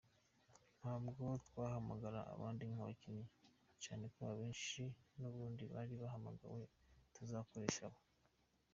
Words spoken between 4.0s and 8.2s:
ko abenshi n’ubundi bari bahamagawe, tuzakoresha aba.